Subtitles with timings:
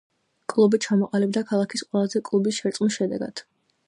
[0.51, 3.45] კლუბი ჩამოყალიბდა ქალაქის ყველა კლუბის შერწყმის შედეგად.